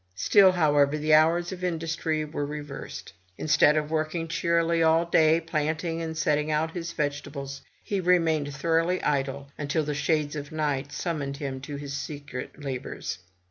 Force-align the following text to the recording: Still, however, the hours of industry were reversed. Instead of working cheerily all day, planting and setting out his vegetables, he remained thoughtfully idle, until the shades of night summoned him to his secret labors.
Still, 0.15 0.53
however, 0.53 0.97
the 0.97 1.13
hours 1.13 1.51
of 1.51 1.63
industry 1.63 2.25
were 2.25 2.43
reversed. 2.43 3.13
Instead 3.37 3.77
of 3.77 3.91
working 3.91 4.27
cheerily 4.27 4.81
all 4.81 5.05
day, 5.05 5.39
planting 5.39 6.01
and 6.01 6.17
setting 6.17 6.49
out 6.49 6.71
his 6.71 6.91
vegetables, 6.91 7.61
he 7.83 7.99
remained 7.99 8.51
thoughtfully 8.51 8.99
idle, 9.03 9.49
until 9.59 9.83
the 9.83 9.93
shades 9.93 10.35
of 10.35 10.51
night 10.51 10.91
summoned 10.91 11.37
him 11.37 11.61
to 11.61 11.75
his 11.75 11.93
secret 11.93 12.63
labors. 12.63 13.19